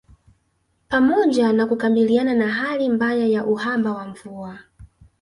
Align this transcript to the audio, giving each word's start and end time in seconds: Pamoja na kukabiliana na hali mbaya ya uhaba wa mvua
Pamoja 0.89 1.53
na 1.53 1.67
kukabiliana 1.67 2.33
na 2.33 2.47
hali 2.47 2.89
mbaya 2.89 3.25
ya 3.27 3.45
uhaba 3.45 3.91
wa 3.93 4.07
mvua 4.07 4.59